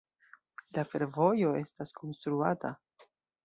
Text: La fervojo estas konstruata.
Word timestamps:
La 0.77 0.85
fervojo 0.93 1.53
estas 1.61 1.95
konstruata. 2.01 2.77